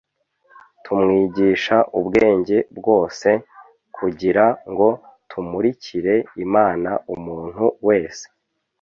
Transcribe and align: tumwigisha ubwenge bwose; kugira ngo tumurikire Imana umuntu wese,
tumwigisha 0.83 1.77
ubwenge 1.99 2.57
bwose; 2.77 3.29
kugira 3.95 4.45
ngo 4.71 4.89
tumurikire 5.29 6.15
Imana 6.45 6.91
umuntu 7.15 7.63
wese, 7.87 8.25